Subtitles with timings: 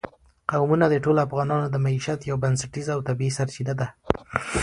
[0.51, 3.87] قومونه د ټولو افغانانو د معیشت یوه بنسټیزه او طبیعي سرچینه ده.